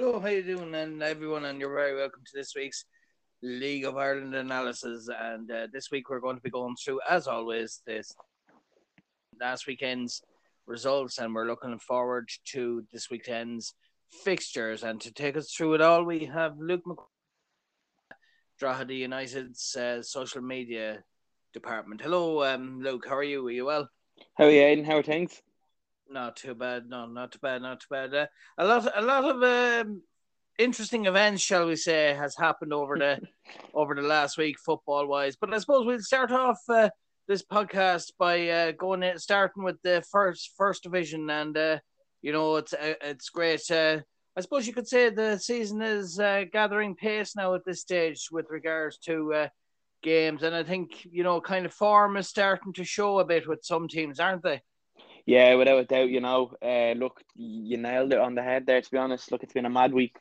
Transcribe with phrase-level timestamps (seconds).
[0.00, 2.84] Hello, how you doing, and everyone, and you're very welcome to this week's
[3.42, 5.08] League of Ireland analysis.
[5.08, 8.14] And uh, this week we're going to be going through, as always, this
[9.40, 10.22] last weekend's
[10.68, 13.74] results, and we're looking forward to this weekend's
[14.22, 14.84] fixtures.
[14.84, 16.98] And to take us through it all, we have Luke Mc-
[18.60, 21.02] Drogheda United's uh, social media
[21.52, 22.02] department.
[22.02, 23.04] Hello, um, Luke.
[23.08, 23.44] How are you?
[23.48, 23.88] Are you well?
[24.36, 24.84] How are you, Aidan?
[24.84, 25.42] How are things?
[26.10, 26.88] Not too bad.
[26.88, 27.62] No, not too bad.
[27.62, 28.14] Not too bad.
[28.14, 29.42] Uh, a lot, a lot of
[29.86, 30.02] um,
[30.58, 33.20] interesting events, shall we say, has happened over the
[33.74, 35.36] over the last week, football wise.
[35.36, 36.90] But I suppose we'll start off uh,
[37.26, 41.78] this podcast by uh, going in, starting with the first first division, and uh,
[42.22, 43.70] you know it's uh, it's great.
[43.70, 44.00] Uh,
[44.36, 48.28] I suppose you could say the season is uh, gathering pace now at this stage
[48.32, 49.48] with regards to uh,
[50.02, 53.46] games, and I think you know kind of form is starting to show a bit
[53.46, 54.62] with some teams, aren't they?
[55.28, 56.54] Yeah, without a doubt, you know.
[56.62, 59.30] Uh, look, you nailed it on the head there, to be honest.
[59.30, 60.16] Look, it's been a mad week.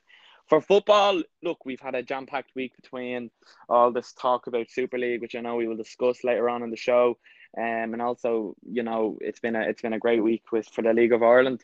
[0.50, 3.32] For football, look, we've had a jam packed week between
[3.70, 6.72] all this talk about Super League, which I know we will discuss later on in
[6.72, 7.18] the show.
[7.58, 10.82] Um, and also, you know, it's been a it's been a great week with for
[10.82, 11.64] the League of Ireland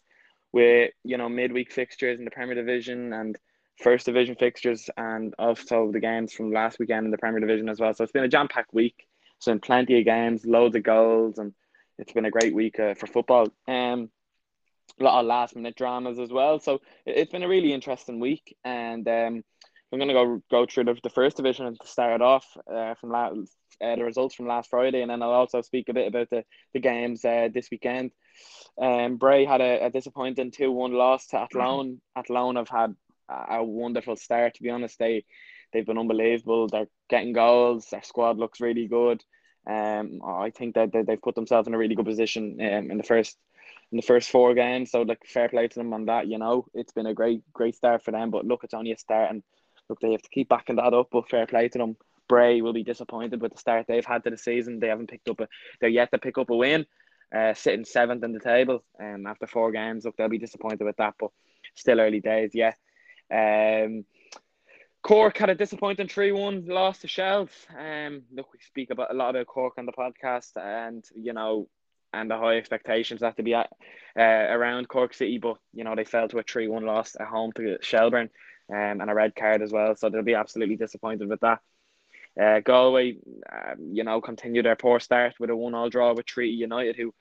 [0.53, 3.37] with, you know, midweek fixtures in the Premier Division and
[3.77, 7.81] first division fixtures and also the games from last weekend in the Premier Division as
[7.81, 7.93] well.
[7.93, 9.05] So it's been a jam packed week.
[9.39, 11.53] So in plenty of games, loads of goals and
[11.97, 13.47] it's been a great week uh, for football.
[13.67, 14.09] Um,
[14.99, 16.59] a lot of last minute dramas as well.
[16.59, 19.43] So it's been a really interesting week, and um,
[19.91, 23.13] I'm going to go go through the, the first division to start off uh, from
[23.13, 23.31] uh,
[23.79, 26.79] the results from last Friday, and then I'll also speak a bit about the the
[26.79, 28.11] games uh, this weekend.
[28.81, 32.01] Um, Bray had a, a disappointing two one loss to Athlone.
[32.15, 32.95] Athlone have had
[33.29, 34.55] a, a wonderful start.
[34.55, 35.25] To be honest, they
[35.71, 36.67] they've been unbelievable.
[36.67, 37.87] They're getting goals.
[37.91, 39.23] Their squad looks really good.
[39.65, 43.03] Um, I think that, they've put themselves in a really good position um, in the
[43.03, 43.37] first
[43.91, 44.91] in the first four games.
[44.91, 46.27] So like fair play to them on that.
[46.27, 48.31] You know, it's been a great great start for them.
[48.31, 49.43] But look, it's only a start, and
[49.89, 51.09] look, they have to keep backing that up.
[51.11, 51.97] But fair play to them.
[52.29, 54.79] Bray will be disappointed with the start they've had to the season.
[54.79, 55.47] They haven't picked up a.
[55.79, 56.85] They're yet to pick up a win.
[57.33, 60.05] Uh, sitting seventh in the table um, after four games.
[60.05, 61.31] Look, they'll be disappointed with that, but
[61.75, 62.51] still early days.
[62.53, 62.73] Yeah.
[63.31, 64.05] Um,
[65.03, 67.49] Cork had a disappointing 3 1 loss to Shels.
[67.77, 71.67] Um, look, we speak about a lot about Cork on the podcast and, you know,
[72.13, 73.69] and the high expectations that to be at
[74.17, 77.27] uh, around Cork City, but, you know, they fell to a 3 1 loss at
[77.27, 78.29] home to Shelbourne
[78.69, 79.93] um, and a red card as well.
[79.97, 81.59] So they'll be absolutely disappointed with that.
[82.41, 83.17] Uh, Galway,
[83.51, 86.95] um, you know, continue their poor start with a one all draw with Treaty United,
[86.95, 87.13] who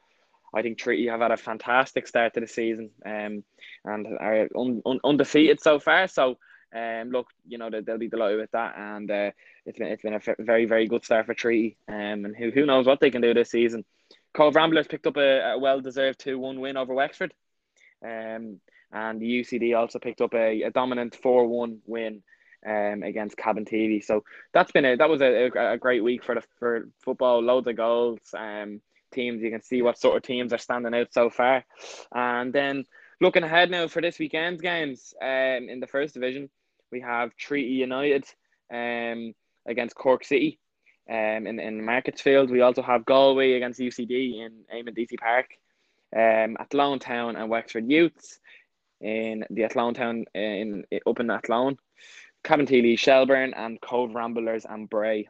[0.55, 3.43] I think Treaty have had a fantastic start to the season um,
[3.85, 6.07] and are un- un- undefeated so far.
[6.07, 6.39] So,
[6.75, 9.31] um, look, you know they'll be delighted with that, and uh,
[9.67, 12.65] it's been it's been a very very good start for Treaty, um, and who who
[12.65, 13.85] knows what they can do this season.
[14.35, 17.35] Cobh Ramblers picked up a, a well deserved two one win over Wexford,
[18.03, 18.61] um,
[18.91, 22.23] and the UCD also picked up a, a dominant four one win
[22.67, 24.03] um, against Cabinteely.
[24.03, 27.43] So that's been a that was a, a, great week for the for football.
[27.43, 28.21] Loads of goals.
[28.37, 28.81] Um,
[29.13, 31.67] teams you can see what sort of teams are standing out so far,
[32.15, 32.87] and then
[33.21, 36.49] looking ahead now for this weekend's games um, in the first division
[36.93, 38.25] we have Treaty United
[38.73, 39.35] um,
[39.67, 40.61] against Cork City
[41.11, 42.51] um, in, in Marketsfield.
[42.51, 45.47] We also have Galway against UCD in Eamonn Deacy Park,
[46.15, 48.39] um, Athlone Town and Wexford Youths
[49.01, 51.77] in the Athlone Town in, in up in Athlone,
[52.45, 55.29] Cabinteely, Shelbourne, and Cobh Ramblers and Bray.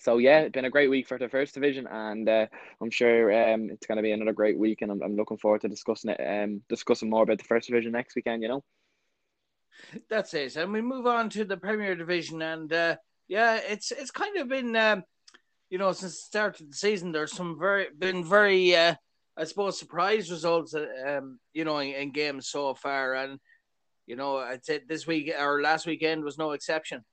[0.00, 2.46] So yeah, it's been a great week for the first division, and uh,
[2.80, 5.62] I'm sure um, it's going to be another great week, and I'm, I'm looking forward
[5.62, 8.42] to discussing it, um, discussing more about the first division next weekend.
[8.42, 8.64] You know.
[10.08, 10.56] That's it.
[10.56, 12.96] And we move on to the Premier Division, and uh,
[13.28, 15.02] yeah, it's it's kind of been, um,
[15.70, 18.94] you know, since the start of the season, there's some very been very, uh,
[19.36, 23.38] I suppose, surprise results, uh, um, you know, in, in games so far, and
[24.06, 27.04] you know, I'd say this week or last weekend was no exception.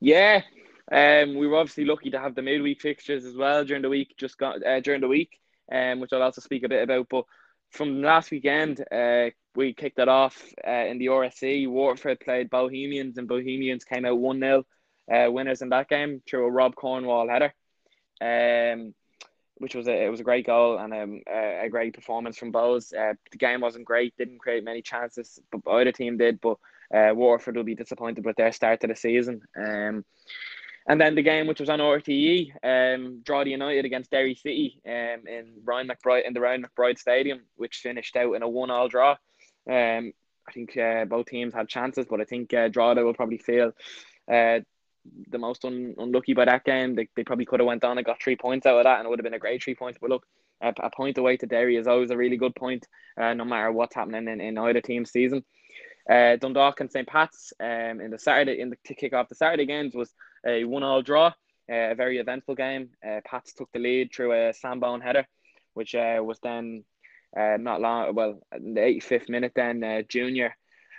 [0.00, 0.42] Yeah,
[0.90, 4.14] um, we were obviously lucky to have the midweek fixtures as well during the week,
[4.18, 5.38] just got uh, during the week,
[5.70, 7.24] um, which I'll also speak a bit about, but
[7.70, 11.68] from last weekend, uh, we kicked it off uh, in the RSC.
[11.68, 14.64] Waterford played Bohemians, and Bohemians came out 1 0
[15.12, 17.52] uh, winners in that game through a Rob Cornwall header,
[18.20, 18.94] um,
[19.56, 22.52] which was a, it was a great goal and um, a, a great performance from
[22.52, 22.94] Bohs.
[22.94, 26.40] Uh, the game wasn't great, didn't create many chances, but either team did.
[26.40, 26.58] But
[26.94, 29.42] uh, Waterford will be disappointed with their start to the season.
[29.56, 30.04] Um,
[30.86, 35.54] and then the game, which was on RTE, um, United against Derry City um, in
[35.64, 39.16] Ryan McBride in the Ryan McBride Stadium, which finished out in a one-all draw.
[39.68, 40.12] Um,
[40.48, 43.72] I think uh, both teams had chances, but I think uh, will probably feel
[44.30, 44.60] uh,
[45.30, 46.94] the most un- unlucky by that game.
[46.94, 49.06] They, they probably could have went on and got three points out of that, and
[49.06, 49.98] it would have been a great three points.
[50.00, 50.26] But look,
[50.60, 52.86] a, a point away to Derry is always a really good point,
[53.20, 55.44] uh, no matter what's happening in, in either team's season.
[56.08, 57.06] Uh, Dundalk and St.
[57.06, 60.14] Pat's um, in the Saturday in the to kick off the Saturday games was
[60.46, 61.26] a one-all draw,
[61.70, 62.88] uh, a very eventful game.
[63.06, 65.26] Uh, Pats took the lead through a Sambone header,
[65.74, 66.84] which uh, was then
[67.36, 68.14] uh, not long.
[68.14, 70.56] Well, in the 85th minute, then uh, Junior.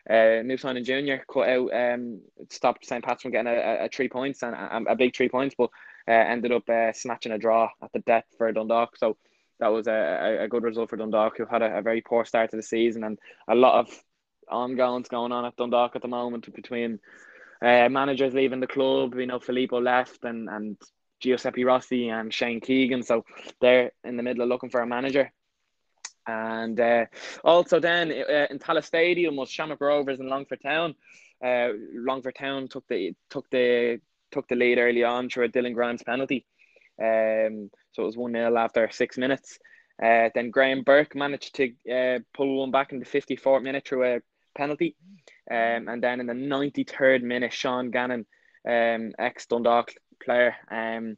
[0.09, 3.89] Uh, new signing junior cut out um stopped St Pat's from getting a, a, a,
[3.89, 5.69] three points and a, a, big three points, but
[6.07, 8.97] uh, ended up uh, snatching a draw at the death for Dundalk.
[8.97, 9.17] So
[9.59, 12.49] that was a, a good result for Dundalk, who had a, a very poor start
[12.51, 14.03] to the season and a lot of
[14.49, 16.99] ongoings going on at Dundalk at the moment between
[17.61, 19.15] uh, managers leaving the club.
[19.15, 20.77] You know, Filippo left and and
[21.19, 23.03] Giuseppe Rossi and Shane Keegan.
[23.03, 23.25] So
[23.61, 25.31] they're in the middle of looking for a manager.
[26.29, 27.05] And uh,
[27.43, 30.95] also then uh, in Tallaght Stadium was Shamrock Rovers and Longford Town.
[31.43, 33.99] Uh, Longford Town took the took the
[34.31, 36.45] took the lead early on through a Dylan Grimes penalty.
[37.01, 39.57] Um, so it was 1 0 after six minutes.
[40.01, 44.05] Uh, then Graham Burke managed to uh, pull one back in the 54th minute through
[44.05, 44.19] a
[44.55, 44.95] penalty.
[45.49, 48.25] Um, and then in the 93rd minute, Sean Gannon,
[48.67, 49.91] um, ex Dundalk
[50.23, 51.17] player, um,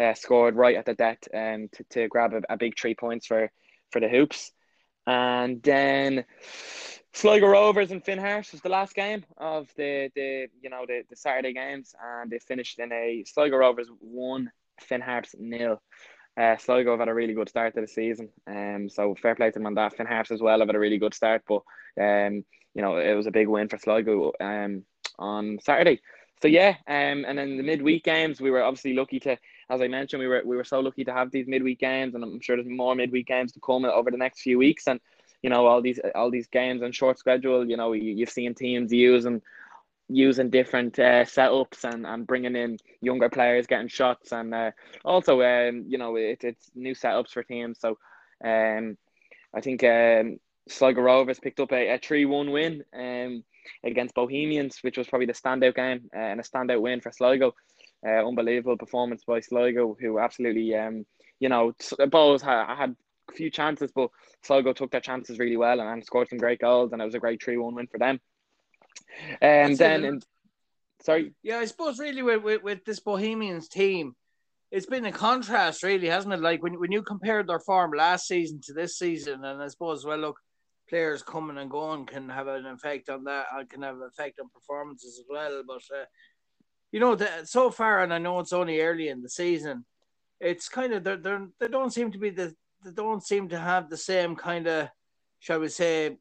[0.00, 3.26] uh, scored right at the death um, to, to grab a, a big three points
[3.26, 3.50] for,
[3.92, 4.52] for the Hoops.
[5.06, 6.24] And then
[7.12, 11.02] Sligo Rovers and Finn Harps was the last game of the, the you know the,
[11.10, 14.50] the Saturday games, and they finished in a Sligo Rovers one,
[14.80, 15.80] Finn Harps nil.
[16.40, 19.50] Uh, Sligo have had a really good start to the season, um, so fair play
[19.50, 19.92] to them on that.
[20.30, 21.62] As well have had a really good start, but
[22.00, 22.44] um,
[22.74, 24.84] you know it was a big win for Sligo um
[25.18, 26.00] on Saturday.
[26.40, 29.36] So yeah, um, and then the midweek games we were obviously lucky to,
[29.70, 32.22] as I mentioned, we were we were so lucky to have these midweek games, and
[32.22, 35.00] I'm sure there's more midweek games to come over the next few weeks, and
[35.42, 37.68] you know all these all these games and short schedule.
[37.68, 39.42] You know you, you've seen teams using
[40.08, 44.32] using different uh, setups and, and bringing in younger players getting shots.
[44.32, 44.70] And uh,
[45.04, 47.78] also um, you know it, it's new setups for teams.
[47.80, 47.98] So
[48.44, 48.96] um,
[49.54, 50.38] I think um,
[50.68, 53.44] Sligo Rovers picked up a, a 3-1 win um,
[53.84, 57.54] against Bohemians which was probably the standout game uh, and a standout win for Sligo
[58.06, 61.06] uh, unbelievable performance by Sligo who absolutely um,
[61.40, 62.96] you know Bohs had, had
[63.30, 64.10] a few chances but
[64.42, 67.14] Sligo took their chances really well and, and scored some great goals and it was
[67.14, 68.20] a great 3-1 win for them
[69.40, 70.22] and then, in,
[71.02, 71.34] sorry.
[71.42, 74.14] Yeah, I suppose really with, with, with this Bohemians team,
[74.70, 76.40] it's been a contrast, really, hasn't it?
[76.40, 80.04] Like when, when you compared their form last season to this season, and I suppose,
[80.04, 80.38] well, look,
[80.88, 84.08] players coming and going can have an effect on that, and uh, can have an
[84.08, 85.62] effect on performances as well.
[85.66, 86.04] But, uh,
[86.92, 89.84] you know, the, so far, and I know it's only early in the season,
[90.38, 92.54] it's kind of, they're, they're, they don't seem to be the,
[92.84, 94.88] they don't seem to have the same kind of,
[95.40, 96.18] shall we say,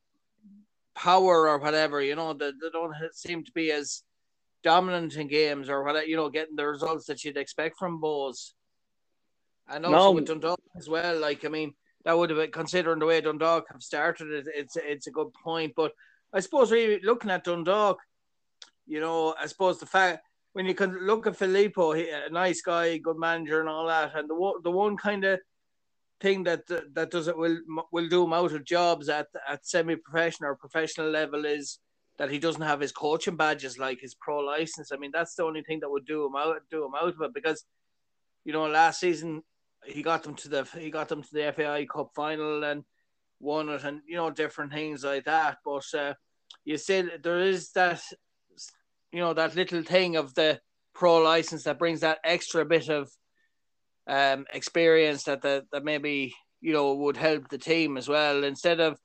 [0.95, 2.01] power or whatever.
[2.01, 4.03] You know, they, they don't seem to be as
[4.63, 6.05] dominant in games or whatever.
[6.05, 8.51] You know, getting the results that you'd expect from Bohs.
[9.67, 10.11] And also no.
[10.11, 11.19] with Dundalk as well.
[11.19, 11.73] Like, I mean,
[12.03, 14.45] that would have been considering the way Dundalk have started it.
[14.53, 15.93] It's it's a good point, but
[16.33, 17.99] I suppose really looking at Dundalk,
[18.85, 22.61] you know, I suppose the fact when you can look at Filippo, he, a nice
[22.61, 25.39] guy, good manager, and all that, and the the one kind of
[26.19, 26.61] thing that
[26.93, 27.57] that does it will
[27.91, 31.79] will do him out of jobs at at semi professional or professional level is
[32.17, 34.91] that he doesn't have his coaching badges like his pro license.
[34.91, 37.21] I mean, that's the only thing that would do him out do him out of
[37.21, 37.65] it because
[38.45, 39.41] you know last season
[39.85, 42.83] he got them to the he got them to the FAI Cup final and
[43.39, 45.57] won it and you know different things like that.
[45.65, 46.13] But uh,
[46.63, 48.01] you still there is that
[49.11, 50.59] you know that little thing of the
[50.93, 53.09] pro license that brings that extra bit of
[54.07, 58.43] um, experience that, that that maybe you know would help the team as well.
[58.43, 58.97] Instead of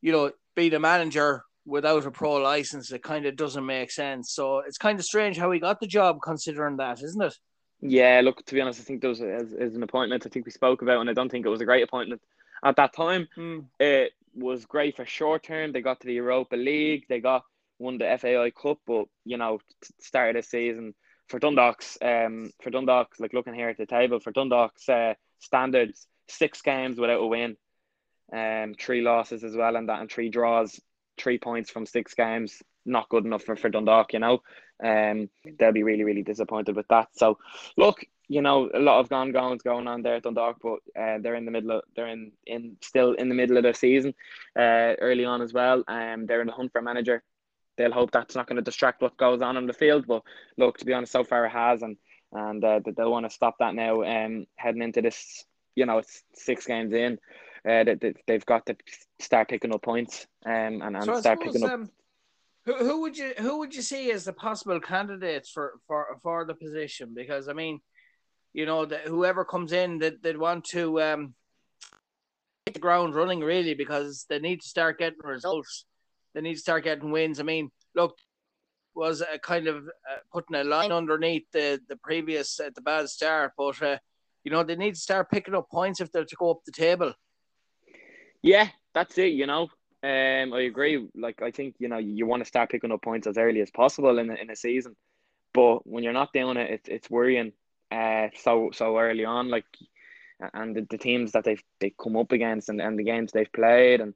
[0.00, 4.32] you know being a manager without a pro license, it kind of doesn't make sense.
[4.32, 7.34] So it's kind of strange how he got the job, considering that, isn't it?
[7.80, 10.46] Yeah, look, to be honest, I think there was as, as an appointment I think
[10.46, 12.22] we spoke about, and I don't think it was a great appointment
[12.64, 13.28] at that time.
[13.36, 13.66] Mm.
[13.80, 15.72] It was great for short term.
[15.72, 17.06] They got to the Europa League.
[17.08, 17.44] They got
[17.82, 19.58] won the FAI Cup, but you know,
[20.00, 20.94] started the season
[21.28, 26.06] for Dundalk's um for Dundalk's like looking here at the table for Dundalk's uh, standards,
[26.28, 27.56] six games without a win,
[28.32, 30.80] um three losses as well, and that and three draws,
[31.18, 34.42] three points from six games, not good enough for, for Dundalk, you know.
[34.82, 37.08] Um they'll be really, really disappointed with that.
[37.14, 37.38] So
[37.76, 41.18] look, you know, a lot of gone goings going on there at Dundalk, but uh,
[41.20, 44.14] they're in the middle of they're in, in still in the middle of their season,
[44.58, 45.82] uh early on as well.
[45.88, 47.22] Um they're in the hunt for manager
[47.76, 50.06] they'll hope that's not going to distract what goes on in the field.
[50.06, 50.22] But
[50.56, 51.96] look, to be honest, so far it has, and
[52.32, 54.02] and uh, they'll want to stop that now.
[54.02, 57.18] Um, heading into this, you know, it's six games in.
[57.68, 58.76] Uh, they, they've got to
[59.20, 61.74] start picking up points um, and, and so start suppose, picking up.
[61.74, 61.90] Um,
[62.64, 66.44] who, who would you who would you see as the possible candidates for for for
[66.44, 67.12] the position?
[67.14, 67.80] Because I mean,
[68.52, 71.34] you know, that whoever comes in, that they'd want to um,
[72.66, 75.84] hit the ground running really because they need to start getting results
[76.34, 77.40] they need to start getting wins.
[77.40, 78.16] I mean, look,
[78.94, 83.08] was a kind of uh, putting a line underneath the the previous uh, the bad
[83.08, 83.98] start, but uh,
[84.44, 86.72] you know they need to start picking up points if they're to go up the
[86.72, 87.12] table.
[88.42, 89.32] Yeah, that's it.
[89.32, 89.62] You know,
[90.02, 91.08] um, I agree.
[91.14, 93.70] Like I think you know you want to start picking up points as early as
[93.70, 94.96] possible in in a season,
[95.54, 97.52] but when you're not doing it, it's it's worrying.
[97.90, 99.66] Uh, so so early on, like,
[100.54, 103.52] and the, the teams that they've they come up against and, and the games they've
[103.52, 104.14] played, and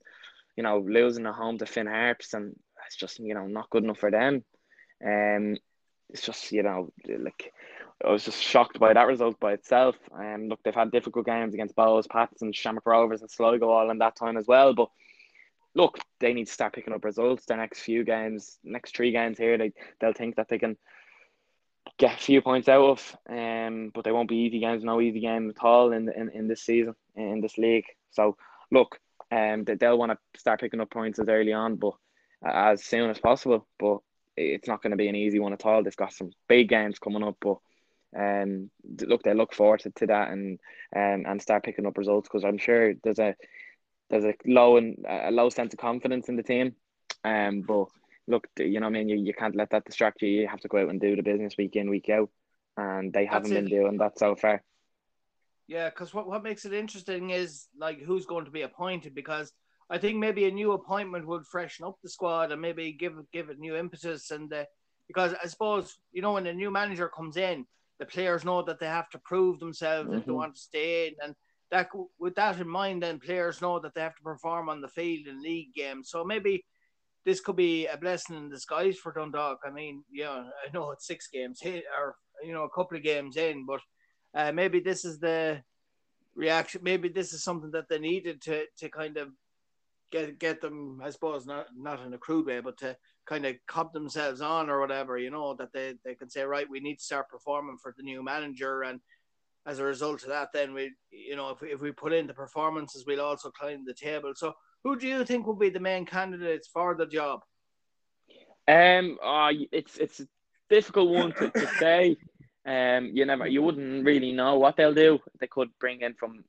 [0.57, 3.85] you know losing at home to Finn Harps, and it's just you know not good
[3.85, 4.45] enough for them.
[5.05, 5.57] Um,
[6.09, 7.53] it's just you know like
[8.05, 9.97] I was just shocked by that result by itself.
[10.13, 13.91] Um, look, they've had difficult games against Bohs, Pats, and Shamrock Rovers and Sligo all
[13.91, 14.75] in that time as well.
[14.75, 14.91] But
[15.75, 17.47] look, they need to start picking up results.
[17.47, 20.77] Their next few games, next three games here, they they'll think that they can
[21.99, 23.17] get a few points out of.
[23.29, 24.85] Um, but they won't be easy games.
[24.85, 27.87] No easy game at all in in, in this season in this league.
[28.11, 28.37] So
[28.71, 31.95] look, um, they'll want to start picking up points as early on, but
[32.45, 33.66] as soon as possible.
[33.78, 33.99] But
[34.37, 35.83] it's not going to be an easy one at all.
[35.83, 37.59] They've got some big games coming up, but
[38.16, 40.59] um, look, they look forward to, to that and
[40.95, 43.35] um, and start picking up results because I'm sure there's a
[44.11, 46.75] there's a low and a low sense of confidence in the team.
[47.25, 47.87] Um, but
[48.28, 50.28] look, you know, what I mean, you, you can't let that distract you.
[50.28, 52.30] You have to go out and do the business week in, week out,
[52.76, 54.62] and they haven't been doing that so far.
[55.69, 59.53] Yeah, because what, what makes it interesting is like who's going to be appointed because
[59.91, 63.51] I think maybe a new appointment would freshen up the squad and maybe give give
[63.51, 64.65] it new impetus and uh,
[65.09, 67.67] because I suppose you know when a new manager comes in,
[67.99, 70.19] the players know that they have to prove themselves mm-hmm.
[70.19, 70.39] if they mm-hmm.
[70.39, 71.35] want to stay in, and
[71.71, 74.89] that with that in mind, then players know that they have to perform on the
[74.89, 76.11] field in league games.
[76.11, 76.65] So maybe
[77.25, 79.59] this could be a blessing in disguise for Dundalk.
[79.67, 83.37] I mean, yeah, I know it's six games or you know a couple of games
[83.37, 83.81] in, but
[84.37, 85.62] uh, maybe this is the
[86.35, 86.83] reaction.
[86.85, 89.28] Maybe this is something that they needed to to kind of
[90.12, 93.57] get get them, I suppose, not not in a crude way, but to kind of
[93.66, 96.97] cop themselves on or whatever, you know, that they, they can say, right, we need
[96.99, 98.83] to start performing for the new manager.
[98.83, 99.00] And
[99.66, 102.26] as a result of that, then we, you know, if we, if we put in
[102.26, 104.33] the performances, we'll also climb the table.
[104.37, 107.40] So who do you think will be the main candidates for the job?
[108.69, 110.28] Um, uh, it's, it's a
[110.71, 112.16] difficult one to, to say.
[112.67, 115.21] Um, you never, you wouldn't really know what they'll do.
[115.39, 116.45] They could bring in from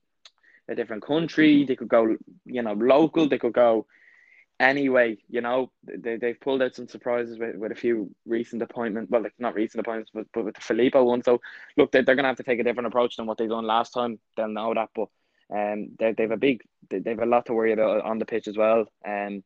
[0.68, 1.64] a different country.
[1.64, 3.28] They could go, you know, local.
[3.28, 3.86] They could go
[4.60, 5.18] anyway.
[5.28, 9.10] You know, they they've pulled out some surprises with, with a few recent appointments.
[9.10, 11.22] Well, like not recent appointments, but, but with the Filippo one.
[11.22, 11.40] So
[11.76, 13.92] look, they're, they're gonna have to take a different approach than what they've done last
[13.92, 14.18] time.
[14.36, 15.08] They'll know that, but
[15.54, 18.56] um, they they've a big they've a lot to worry about on the pitch as
[18.56, 18.86] well.
[19.06, 19.42] Um,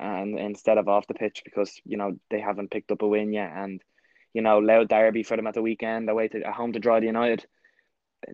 [0.00, 3.32] and instead of off the pitch because you know they haven't picked up a win
[3.32, 3.80] yet and
[4.34, 7.06] you know Louth Derby for them at the weekend away to at home to Drogheda
[7.06, 7.46] United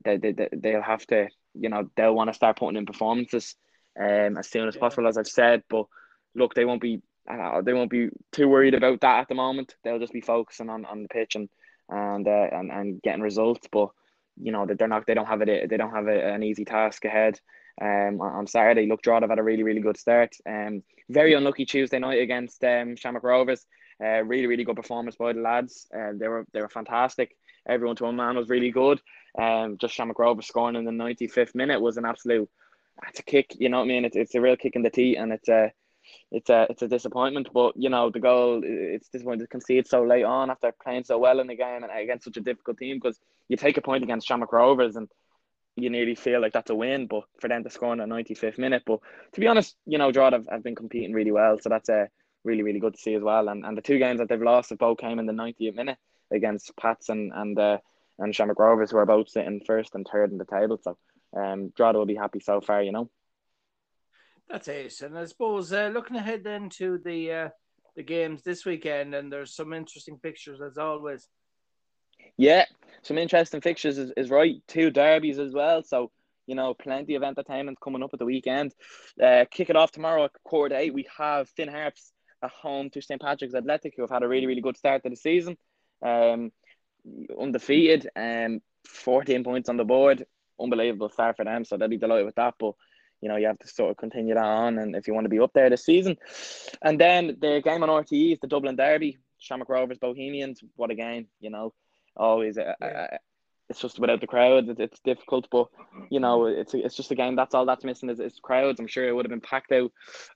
[0.05, 3.55] they, they, they, they'll have to you know they'll want to start putting in performances
[3.99, 5.63] um, as soon as possible, as I've said.
[5.69, 5.87] But
[6.35, 9.75] look, they won't be uh, they won't be too worried about that at the moment.
[9.83, 11.49] They'll just be focusing on, on the pitch and
[11.89, 13.69] and uh, and and getting results.
[13.71, 13.91] But
[14.41, 17.05] you know they're not they don't have it they don't have a, an easy task
[17.05, 17.41] ahead.
[17.81, 20.35] Um, on Saturday, look, Drogheda had a really really good start.
[20.49, 23.67] Um, very unlucky Tuesday night against um Shamrock Rovers.
[24.03, 25.87] Uh, really really good performance by the lads.
[25.95, 27.37] Uh, they were they were fantastic.
[27.67, 29.01] Everyone to one man was really good.
[29.39, 32.49] Um, just Shamrock Rovers scoring in the 95th minute was an absolute
[33.09, 34.05] it's a kick, you know what I mean?
[34.05, 35.73] It's, it's a real kick in the teeth and it's a
[36.31, 37.49] it's a it's a disappointment.
[37.53, 41.19] But you know, the goal it's disappointing to concede so late on after playing so
[41.19, 44.05] well in the game and against such a difficult team because you take a point
[44.05, 45.09] against Shamrock Rovers and
[45.77, 48.59] you nearly feel like that's a win, but for them to score in the 95th
[48.59, 48.85] minute.
[48.87, 49.01] But
[49.33, 52.09] to be honest, you know, Drogheda have, have been competing really well, so that's a
[52.45, 53.49] really, really good to see as well.
[53.49, 55.99] And and the two games that they've lost have both came in the 90th minute
[56.33, 57.79] against Pats and and uh,
[58.19, 60.79] and Shamrock Rovers, who are both sitting first and third in the table.
[60.83, 60.97] So
[61.37, 63.11] um, Drogheda will be happy so far, you know.
[64.49, 65.01] That's it.
[65.01, 67.49] and I suppose uh, looking ahead then to the uh,
[67.97, 71.29] the games this weekend, and there's some interesting pictures as always.
[72.37, 72.65] Yeah,
[73.03, 74.57] some interesting fixtures is, is right.
[74.69, 76.11] Two derbies as well, so
[76.47, 78.75] you know, plenty of entertainment coming up at the weekend.
[79.23, 80.93] Uh, kick it off tomorrow at quarter eight.
[80.93, 82.13] We have Finn Harps
[82.45, 85.11] at home to St Patrick's Athletic, who have had a really, really good start to
[85.11, 85.57] the season.
[86.03, 86.53] Um,
[87.39, 90.25] undefeated, and um, 14 points on the board
[90.61, 91.65] unbelievable start for them.
[91.65, 92.55] So they'll be delighted with that.
[92.59, 92.75] But
[93.21, 95.31] you know, you have to sort of continue that on, and if you want to
[95.31, 96.17] be up there this season,
[96.83, 100.63] and then the game on RTE is the Dublin Derby, Shamrock Rovers, Bohemians.
[100.77, 101.29] What a game!
[101.41, 101.73] You know,
[102.17, 102.59] always.
[102.59, 103.19] A, a,
[103.69, 105.49] it's just without the crowds, it's, it's difficult.
[105.51, 105.69] But
[106.11, 107.37] you know, it's it's just a game.
[107.37, 108.81] That's all that's missing is, is crowds.
[108.81, 109.91] I'm sure it would have been packed out.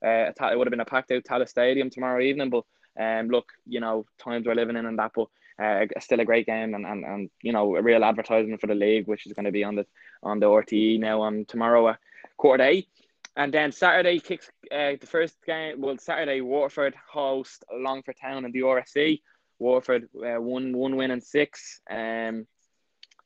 [0.04, 2.50] Uh, it would have been a packed out Tallaght Stadium tomorrow evening.
[2.50, 2.64] But
[2.98, 5.12] um, look, you know, times we're living in and that.
[5.14, 5.28] But
[5.62, 8.74] uh, still a great game and, and, and you know a real advertisement for the
[8.74, 9.86] league, which is going to be on the
[10.22, 11.98] on the RTE now on tomorrow at
[12.36, 12.88] quarter eight.
[13.36, 15.80] And then Saturday kicks uh, the first game.
[15.80, 19.20] Well, Saturday Waterford host Longford Town in the RSC.
[19.58, 21.80] Waterford uh, one one win and six.
[21.90, 22.46] Um,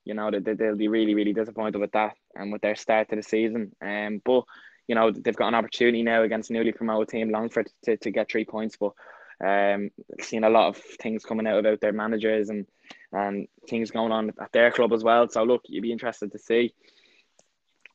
[0.05, 3.17] you know they they'll be really really disappointed with that and with their start to
[3.17, 3.73] the season.
[3.81, 4.45] Um, but
[4.89, 8.31] you know they've got an opportunity now against newly promoted team Longford to, to get
[8.31, 8.77] three points.
[8.79, 8.93] But
[9.45, 9.91] um,
[10.21, 12.67] seen a lot of things coming out about their managers and
[13.13, 15.29] and things going on at their club as well.
[15.29, 16.75] So look, you'd be interested to see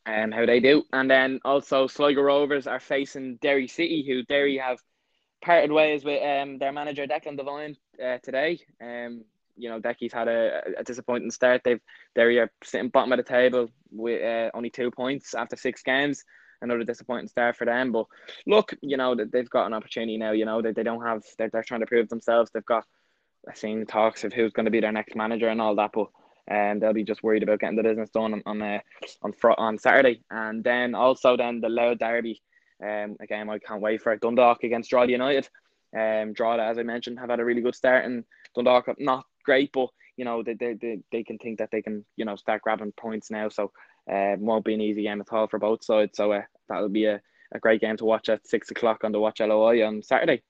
[0.05, 0.83] um, how they do.
[0.93, 4.79] And then also Sligo Rovers are facing Derry City, who Derry have
[5.41, 8.59] parted ways with um, their manager Declan Devine uh, today.
[8.81, 9.25] Um,
[9.57, 11.61] you know, Decky's had a, a disappointing start.
[11.63, 11.81] They've
[12.17, 16.23] are sitting bottom of the table with uh, only two points after six games.
[16.61, 17.91] Another disappointing start for them.
[17.91, 18.07] But
[18.47, 20.31] look, you know, they've got an opportunity now.
[20.31, 22.49] You know, they, they don't have, they're, they're trying to prove themselves.
[22.51, 22.85] They've got,
[23.47, 25.91] I've seen talks of who's going to be their next manager and all that.
[25.93, 26.07] But
[26.47, 28.79] and they'll be just worried about getting the business done on on uh,
[29.21, 32.41] on fr- on Saturday, and then also then the Louth Derby,
[32.81, 34.15] um, again I can't wait for.
[34.15, 35.49] Dundalk against Drogheda United,
[35.95, 38.23] um, Drogheda as I mentioned have had a really good start, and
[38.55, 42.05] Dundalk not great, but you know they they, they, they can think that they can
[42.15, 43.71] you know start grabbing points now, so
[44.11, 46.17] uh, won't be an easy game at all for both sides.
[46.17, 47.21] So uh, that'll be a,
[47.53, 50.43] a great game to watch at six o'clock on the Watch LOI on Saturday.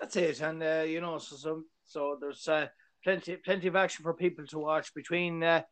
[0.00, 2.48] That's it, and uh, you know so so, so there's.
[2.48, 2.66] Uh,
[3.02, 5.62] plenty plenty of action for people to watch between uh,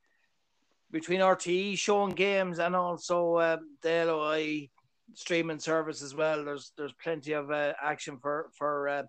[0.90, 4.68] between RTE showing games and also um, the LOI
[5.14, 6.44] streaming service as well.
[6.44, 9.02] There's there's plenty of uh, action for for uh,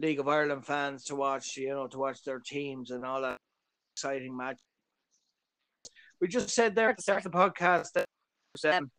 [0.00, 1.56] League of Ireland fans to watch.
[1.56, 3.38] You know to watch their teams and all that
[3.94, 4.58] exciting match.
[6.20, 8.90] We just said there at the start of the podcast that it was um,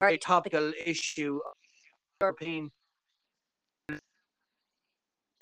[0.00, 1.40] a very topical issue.
[2.20, 2.70] European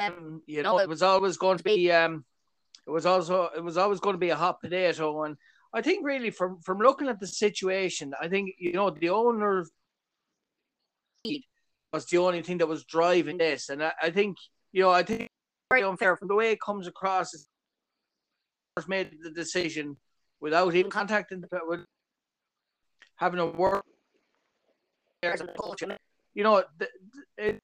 [0.00, 2.24] um, you know, it was always going to be um,
[2.86, 5.36] it was also it was always going to be a hot potato, and
[5.72, 9.66] I think really from from looking at the situation, I think you know the owner
[11.92, 13.40] was the only thing that was driving mm.
[13.40, 14.36] this, and I, I think
[14.72, 15.28] you know I think
[15.70, 17.34] very unfair from the way it comes across.
[18.88, 19.98] Made the decision
[20.40, 21.84] without even contacting the with
[23.16, 23.82] having a word.
[25.22, 26.64] You know,
[27.36, 27.58] it,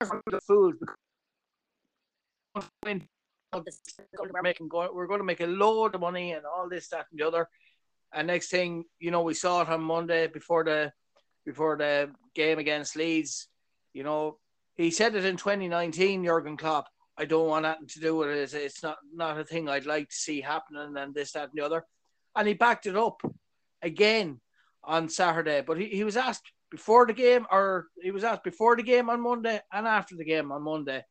[0.00, 0.76] the food.
[2.54, 3.02] We're
[4.42, 7.26] making we're going to make a load of money and all this, that, and the
[7.26, 7.48] other.
[8.12, 10.92] And next thing, you know, we saw it on Monday before the
[11.50, 13.48] before the game against Leeds.
[13.92, 14.38] You know,
[14.76, 16.86] he said it in 2019, Jurgen Klopp.
[17.18, 18.54] I don't want nothing to do with it.
[18.54, 21.64] It's not not a thing I'd like to see happening, and this, that, and the
[21.64, 21.84] other.
[22.36, 23.20] And he backed it up
[23.82, 24.40] again
[24.84, 25.62] on Saturday.
[25.66, 29.10] But he, he was asked before the game, or he was asked before the game
[29.10, 31.04] on Monday and after the game on Monday,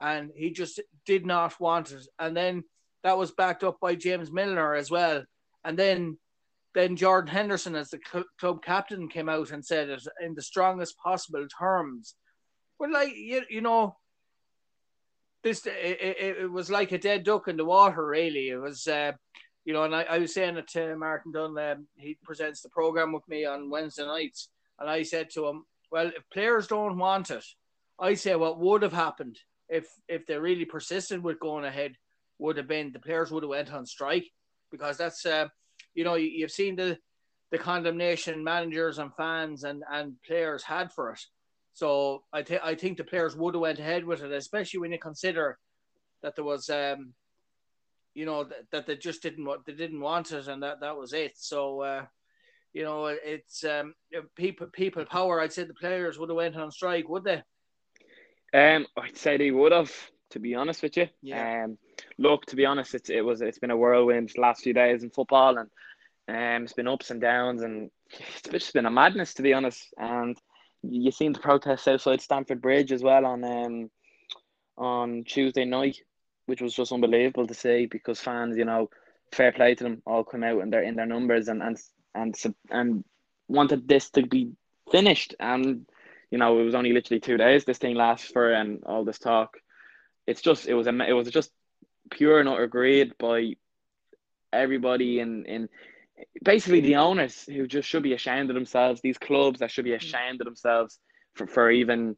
[0.00, 2.06] and he just did not want it.
[2.18, 2.64] And then
[3.04, 5.24] that was backed up by James Milner as well.
[5.64, 6.18] And then
[6.74, 10.42] then Jordan Henderson, as the cl- club captain, came out and said it in the
[10.42, 12.14] strongest possible terms.
[12.78, 13.96] But like you, you know,
[15.42, 18.04] this it, it, it was like a dead duck in the water.
[18.04, 18.86] Really, it was.
[18.86, 19.12] Uh,
[19.64, 21.56] you know, and I, I was saying it to Martin Dunn.
[21.56, 25.64] Um, he presents the program with me on Wednesday nights and I said to him,
[25.90, 27.44] well, if players don't want it,
[27.98, 31.94] I say what would have happened if if they really persisted with going ahead
[32.38, 34.26] would have been the players would have went on strike
[34.70, 35.46] because that's uh,
[35.94, 36.98] you know you, have seen the
[37.50, 41.20] the condemnation managers and fans and and players had for it.
[41.72, 44.92] So I think I think the players would have went ahead with it, especially when
[44.92, 45.58] you consider
[46.22, 47.14] that there was um
[48.14, 50.96] you know that, that they just didn't want they didn't want it and that that
[50.96, 51.32] was it.
[51.36, 52.04] So uh,
[52.74, 53.94] you know, it's um,
[54.34, 55.40] people people power.
[55.40, 57.42] I'd say the players would have went on strike, would they?
[58.52, 59.92] Um, I'd say they would have.
[60.34, 61.64] To be honest with you, yeah.
[61.64, 61.78] Um,
[62.18, 65.10] look, to be honest, it's it was it's been a whirlwind last few days in
[65.10, 65.70] football, and
[66.28, 69.94] um, it's been ups and downs, and it's just been a madness to be honest.
[69.96, 70.36] And
[70.82, 73.90] you seen the protests outside Stamford Bridge as well on um
[74.76, 75.98] on Tuesday night,
[76.46, 78.90] which was just unbelievable to see because fans, you know,
[79.32, 81.78] fair play to them, all come out and they're in their numbers and and
[82.16, 82.34] and
[82.70, 83.04] and
[83.46, 84.50] wanted this to be
[84.90, 85.36] finished.
[85.38, 85.86] And
[86.32, 89.20] you know, it was only literally two days this thing lasts for, and all this
[89.20, 89.58] talk.
[90.26, 91.50] It's just it was a it was just
[92.10, 93.54] pure and utter greed by
[94.52, 95.68] everybody in in
[96.42, 99.00] basically the owners who just should be ashamed of themselves.
[99.00, 100.98] These clubs that should be ashamed of themselves
[101.34, 102.16] for for even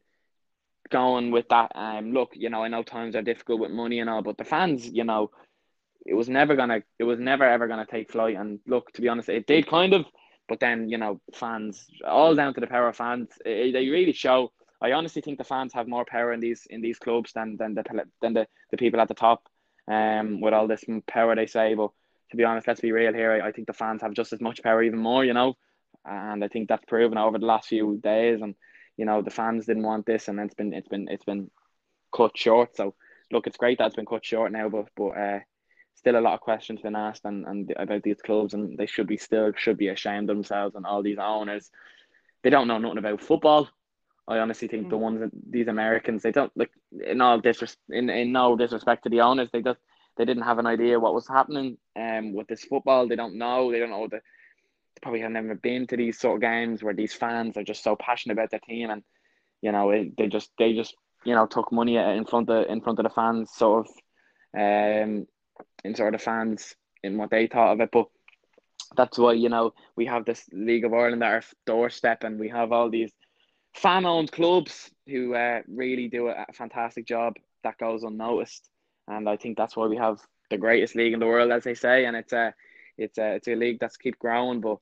[0.89, 1.71] going with that.
[1.75, 4.45] Um, look, you know, I know times are difficult with money and all, but the
[4.45, 5.31] fans, you know,
[6.07, 9.09] it was never gonna it was never ever gonna take flight and look to be
[9.09, 10.05] honest it did kind of
[10.47, 14.13] but then you know fans all down to the power of fans it, they really
[14.13, 17.57] show I honestly think the fans have more power in these in these clubs than
[17.57, 17.83] than the
[18.21, 19.47] than the, the people at the top
[19.89, 21.91] um with all this power they say but
[22.29, 23.31] to be honest, let's be real here.
[23.31, 25.23] I, I think the fans have just as much power, even more.
[25.23, 25.55] You know,
[26.05, 28.41] and I think that's proven over the last few days.
[28.41, 28.55] And
[28.97, 31.49] you know, the fans didn't want this, and it's been it's been it's been
[32.15, 32.75] cut short.
[32.75, 32.95] So
[33.31, 35.39] look, it's great that it's been cut short now, but but uh,
[35.95, 39.07] still a lot of questions been asked and, and about these clubs, and they should
[39.07, 41.71] be still should be ashamed of themselves and all these owners.
[42.43, 43.69] They don't know nothing about football.
[44.27, 44.89] I honestly think mm.
[44.89, 46.71] the ones that these Americans they don't like
[47.05, 49.79] in all disres- in, in no disrespect to the owners they just
[50.17, 53.07] they didn't have an idea what was happening um with this football.
[53.07, 53.71] They don't know.
[53.71, 56.93] They don't know the they probably have never been to these sort of games where
[56.93, 59.03] these fans are just so passionate about their team and
[59.61, 62.81] you know it, they just they just you know took money in front of in
[62.81, 63.93] front of the fans sort of
[64.59, 65.27] um
[65.83, 67.89] in sort of the fans in what they thought of it.
[67.91, 68.07] But
[68.95, 72.49] that's why you know we have this League of Ireland at our doorstep and we
[72.49, 73.11] have all these
[73.77, 78.69] fan owned clubs who uh, really do a fantastic job that goes unnoticed.
[79.07, 81.75] And I think that's why we have the greatest league in the world, as they
[81.75, 82.05] say.
[82.05, 82.53] And it's a,
[82.97, 84.61] it's a, it's a league that's keep growing.
[84.61, 84.79] But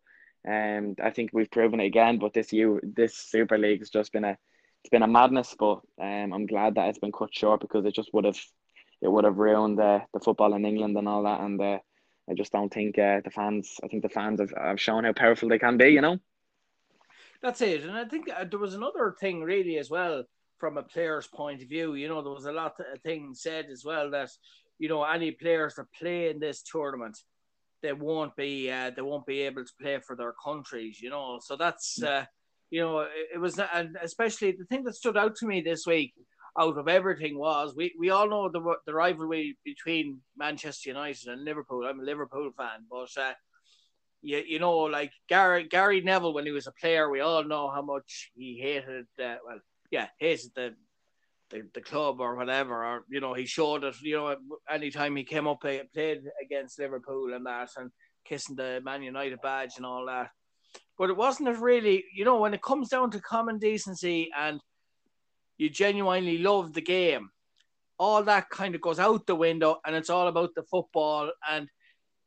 [0.47, 2.19] um, I think we've proven it again.
[2.19, 4.37] But this you, this Super League has just been a,
[4.83, 5.55] it's been a madness.
[5.57, 8.39] But um, I'm glad that it's been cut short because it just would have,
[9.01, 11.41] it would have ruined uh, the football in England and all that.
[11.41, 11.79] And uh,
[12.29, 13.77] I just don't think uh, the fans.
[13.83, 15.89] I think the fans have, have shown how powerful they can be.
[15.89, 16.17] You know.
[17.45, 20.23] That's it, and I think uh, there was another thing really as well
[20.57, 21.93] from a player's point of view.
[21.93, 24.31] You know, there was a lot of things said as well that
[24.79, 27.15] you know any players that play in this tournament,
[27.83, 30.99] they won't be uh, they won't be able to play for their countries.
[30.99, 32.25] You know, so that's uh,
[32.71, 35.85] you know it, it was and especially the thing that stood out to me this
[35.85, 36.15] week
[36.59, 41.45] out of everything was we, we all know the the rivalry between Manchester United and
[41.45, 41.85] Liverpool.
[41.85, 43.33] I'm a Liverpool fan, but uh,
[44.21, 47.69] you, you know, like Gary Gary Neville when he was a player, we all know
[47.69, 49.05] how much he hated.
[49.19, 49.59] Uh, well,
[49.91, 50.75] yeah, hated the,
[51.49, 53.95] the the club or whatever, or you know, he showed it.
[54.01, 54.35] You know,
[54.69, 57.91] anytime he came up, he played against Liverpool and that, and
[58.25, 60.31] kissing the Man United badge and all that.
[60.97, 64.59] But it wasn't it really, you know, when it comes down to common decency and
[65.57, 67.29] you genuinely love the game,
[67.97, 71.69] all that kind of goes out the window, and it's all about the football and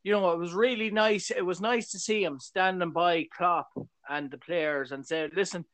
[0.03, 1.31] you know, it was really nice.
[1.31, 3.69] It was nice to see him standing by Klopp
[4.09, 5.65] and the players and said, "Listen,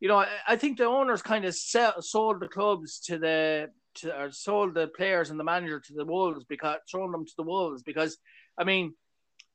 [0.00, 4.20] you know, I, think the owners kind of sell, sold the clubs to the to
[4.20, 7.42] or sold the players and the manager to the Wolves because thrown them to the
[7.42, 8.16] Wolves because,
[8.56, 8.94] I mean,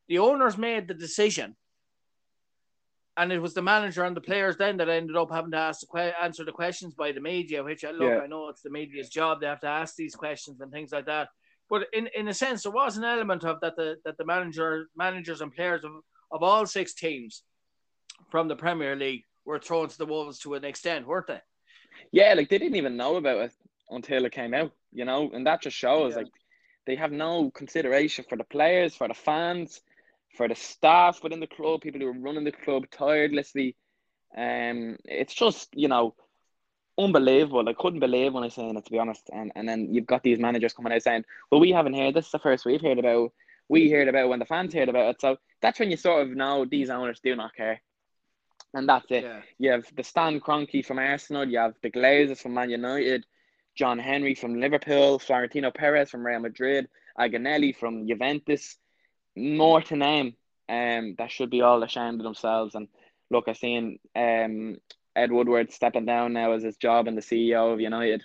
[0.08, 1.56] the owners made the decision."
[3.16, 5.82] And it was the manager and the players then that ended up having to ask
[5.82, 8.22] the que- answer the questions by the media, which I look, yeah.
[8.22, 11.06] I know it's the media's job; they have to ask these questions and things like
[11.06, 11.30] that.
[11.70, 14.88] But in, in a sense, there was an element of that the that the manager
[14.96, 15.92] managers and players of,
[16.32, 17.44] of all six teams
[18.30, 21.42] from the Premier League were thrown to the wolves to an extent, weren't they?
[22.12, 23.52] Yeah, like they didn't even know about it
[23.90, 26.18] until it came out, you know, and that just shows yeah.
[26.20, 26.28] like
[26.86, 29.82] they have no consideration for the players, for the fans,
[30.36, 33.76] for the staff within the club, people who are running the club tirelessly.
[34.36, 36.16] Um, it's just you know
[36.98, 37.68] unbelievable.
[37.68, 39.30] I couldn't believe when I saying it to be honest.
[39.32, 42.14] And and then you've got these managers coming out saying, "Well, we haven't heard.
[42.14, 43.32] This is the first we've heard about.
[43.70, 46.36] We heard about when the fans heard about it." So that's when you sort of
[46.36, 47.82] know these owners do not care.
[48.74, 49.24] And that's it.
[49.24, 49.42] Yeah.
[49.60, 51.48] You have the Stan Kroenke from Arsenal.
[51.48, 53.26] You have the Glazers from Man United.
[53.76, 55.20] John Henry from Liverpool.
[55.20, 56.88] Florentino Perez from Real Madrid.
[57.20, 58.78] Agnelli from Juventus.
[59.36, 60.36] More to name.
[60.70, 62.74] Um, that should be all ashamed of themselves.
[62.76, 62.88] And
[63.30, 64.78] look, I seen um
[65.16, 68.24] Ed Woodward stepping down now as his job and the CEO of United.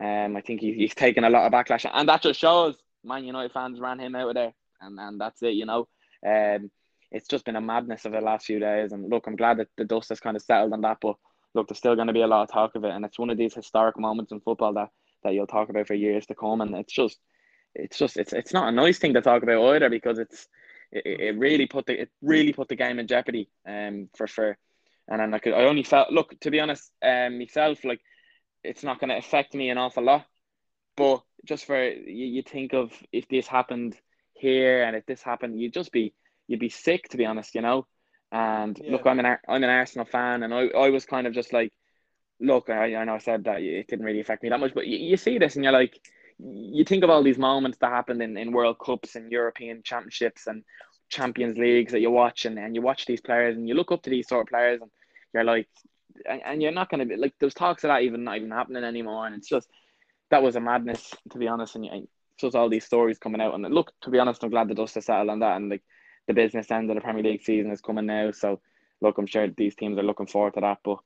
[0.00, 3.24] Um, I think he, he's taken a lot of backlash, and that just shows Man
[3.24, 5.54] United fans ran him out of there, and, and that's it.
[5.54, 5.88] You know,
[6.26, 6.70] um,
[7.10, 8.92] it's just been a madness of the last few days.
[8.92, 11.16] And look, I'm glad that the dust has kind of settled on that, but
[11.54, 13.30] look, there's still going to be a lot of talk of it, and it's one
[13.30, 14.90] of these historic moments in football that
[15.24, 16.60] that you'll talk about for years to come.
[16.60, 17.18] And it's just,
[17.74, 20.46] it's just, it's it's not a nice thing to talk about either because it's
[20.92, 23.48] it, it really put the it really put the game in jeopardy.
[23.66, 24.58] Um, for for
[25.08, 28.00] and then like I only felt look to be honest, um, myself like
[28.64, 30.26] it's not going to affect me an awful lot,
[30.96, 33.96] but just for you, you think of if this happened
[34.34, 36.14] here and if this happened, you'd just be
[36.48, 37.86] you'd be sick to be honest, you know.
[38.32, 38.92] And yeah.
[38.92, 41.72] look, I'm an I'm an Arsenal fan, and I, I was kind of just like,
[42.40, 44.86] look, I, I know I said that it didn't really affect me that much, but
[44.86, 45.98] you, you see this and you're like,
[46.38, 50.46] you think of all these moments that happened in, in World Cups and European Championships
[50.46, 50.64] and
[51.08, 54.02] Champions Leagues that you watch and, and you watch these players and you look up
[54.02, 54.90] to these sort of players and
[55.32, 55.68] you're like
[56.28, 58.84] and, and you're not gonna be like there's talks of that even not even happening
[58.84, 59.26] anymore.
[59.26, 59.68] And it's just
[60.30, 61.76] that was a madness to be honest.
[61.76, 63.54] And, and just all these stories coming out.
[63.54, 65.82] And look to be honest I'm glad the dust has settled on that and like
[66.26, 68.30] the business end of the Premier League season is coming now.
[68.32, 68.60] So
[69.00, 70.78] look I'm sure these teams are looking forward to that.
[70.84, 70.98] But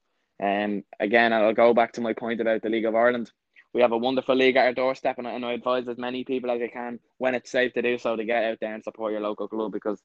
[0.43, 3.31] um again I'll go back to my point about the League of Ireland
[3.75, 6.51] we have a wonderful league at our doorstep, and, and I advise as many people
[6.51, 9.13] as I can when it's safe to do so to get out there and support
[9.13, 10.03] your local club because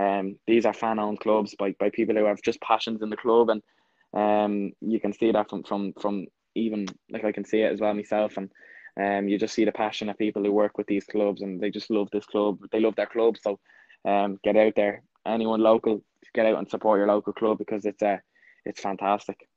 [0.00, 3.16] um, these are fan owned clubs by, by people who have just passions in the
[3.16, 3.62] club, and
[4.14, 7.80] um, you can see that from, from from even like I can see it as
[7.80, 8.50] well myself, and
[9.00, 11.70] um, you just see the passion of people who work with these clubs, and they
[11.70, 12.58] just love this club.
[12.72, 13.58] They love their club, so
[14.06, 15.02] um, get out there.
[15.26, 16.02] Anyone local,
[16.34, 18.18] get out and support your local club because it's uh,
[18.64, 19.49] it's fantastic.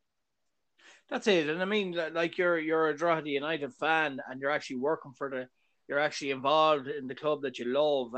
[1.10, 4.78] That's it, and I mean, like you're you're a Drogheda United fan, and you're actually
[4.78, 5.48] working for the,
[5.88, 8.13] you're actually involved in the club that you love.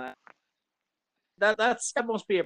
[1.39, 2.45] That that's that must be a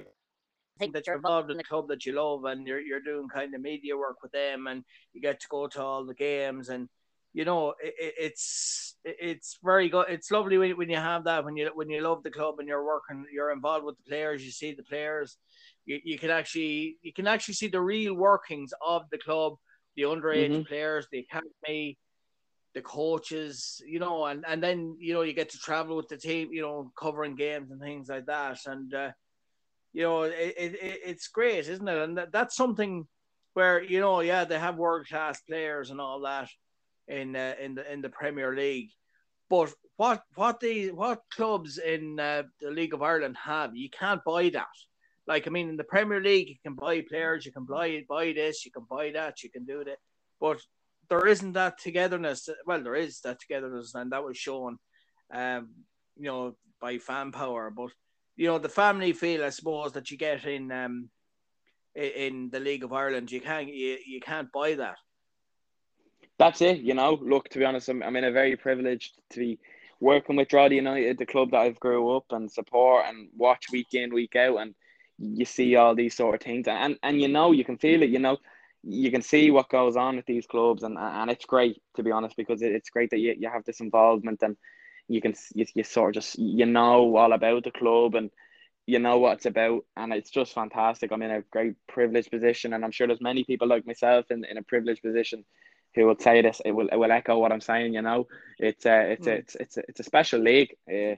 [0.78, 3.54] thing that you're involved in the club that you love, and you're you're doing kind
[3.54, 6.88] of media work with them, and you get to go to all the games, and
[7.32, 10.06] you know it, it's it's very good.
[10.08, 12.66] It's lovely when, when you have that when you when you love the club and
[12.66, 15.36] you're working, you're involved with the players, you see the players,
[15.84, 19.54] you, you can actually you can actually see the real workings of the club,
[20.00, 20.62] the underage mm-hmm.
[20.62, 21.98] players, the academy,
[22.74, 26.16] the coaches, you know, and, and then you know you get to travel with the
[26.16, 29.10] team, you know, covering games and things like that, and uh,
[29.92, 31.98] you know it, it, it's great, isn't it?
[31.98, 33.06] And that, that's something
[33.54, 36.48] where you know, yeah, they have world class players and all that
[37.08, 38.90] in uh, in the in the Premier League,
[39.48, 44.24] but what what the what clubs in uh, the League of Ireland have, you can't
[44.24, 44.68] buy that.
[45.30, 48.32] Like I mean, in the Premier League, you can buy players, you can buy buy
[48.32, 49.98] this, you can buy that, you can do that,
[50.40, 50.58] but
[51.08, 52.48] there isn't that togetherness.
[52.66, 54.78] Well, there is that togetherness, and that was shown,
[55.32, 55.68] um,
[56.16, 57.70] you know, by fan power.
[57.70, 57.90] But
[58.34, 61.10] you know, the family feel, I suppose, that you get in um,
[61.94, 64.96] in the League of Ireland, you can't you, you can't buy that.
[66.40, 66.78] That's it.
[66.78, 69.60] You know, look, to be honest, I'm, I'm in a very privileged to be
[70.00, 73.94] working with Drogheda United, the club that I've grew up and support and watch week
[73.94, 74.74] in week out, and
[75.20, 78.10] you see all these sort of things, and and you know, you can feel it.
[78.10, 78.38] You know.
[78.82, 82.12] You can see what goes on at these clubs and and it's great to be
[82.12, 84.56] honest because it's great that you, you have this involvement and
[85.06, 88.30] you can you, you sort of just you know all about the club and
[88.86, 91.12] you know what it's about and it's just fantastic.
[91.12, 94.44] I'm in a great privileged position and i'm sure there's many people like myself in,
[94.44, 95.44] in a privileged position
[95.94, 98.28] who will say this it will, it will echo what i'm saying you know.
[98.58, 100.74] It's a it's a, it's it's a, it's a special league.
[100.88, 101.16] Uh,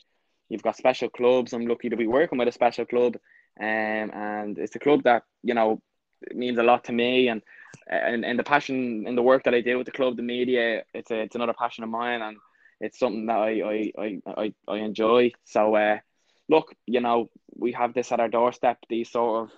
[0.49, 1.53] you've got special clubs.
[1.53, 3.17] I'm lucky to be working with a special club
[3.61, 5.81] um, and it's a club that you know
[6.35, 7.43] means a lot to me and
[7.89, 10.85] and, and the passion in the work that I do with the club, the media,
[10.95, 12.37] it's a, it's another passion of mine and
[12.81, 15.33] it's something that I I, I, I, I enjoy.
[15.45, 15.99] So uh,
[16.49, 19.53] look, you know, we have this at our doorstep, these sort of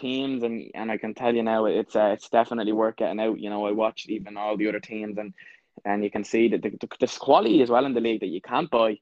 [0.00, 3.40] teams and, and I can tell you now it's uh, it's definitely worth getting out.
[3.40, 5.34] You know, I watch even all the other teams and
[5.84, 8.26] and you can see that the, the, the quality as well in the league that
[8.26, 8.98] you can't buy,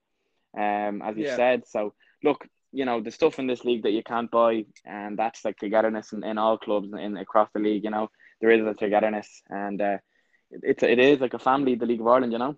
[0.56, 1.36] um, as you yeah.
[1.36, 1.66] said.
[1.66, 5.44] So look, you know the stuff in this league that you can't buy, and that's
[5.44, 7.84] like togetherness in, in all clubs in across the league.
[7.84, 9.98] You know there is a togetherness, and uh,
[10.50, 12.32] it's it is like a family, the League of Ireland.
[12.32, 12.56] You know.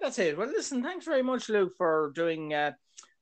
[0.00, 0.36] That's it.
[0.36, 2.72] Well, listen, thanks very much, Luke, for doing uh,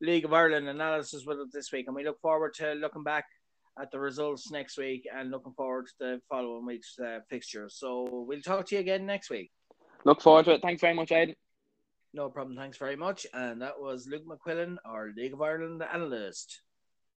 [0.01, 3.27] League of Ireland analysis with us this week, and we look forward to looking back
[3.79, 7.77] at the results next week and looking forward to the following week's uh, fixtures.
[7.79, 9.51] So we'll talk to you again next week.
[10.05, 10.63] Look forward to it.
[10.63, 11.35] Thanks very much, Aidan.
[12.13, 12.57] No problem.
[12.57, 13.27] Thanks very much.
[13.33, 16.63] And that was Luke McQuillan, our League of Ireland analyst.